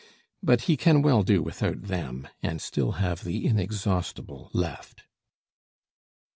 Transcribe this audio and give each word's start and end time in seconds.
But 0.41 0.61
he 0.61 0.77
can 0.77 1.03
well 1.03 1.21
do 1.21 1.43
without 1.43 1.83
them, 1.83 2.27
and 2.41 2.59
still 2.59 2.93
have 2.93 3.23
the 3.23 3.45
inexhaustible 3.45 4.49
left. 4.51 5.03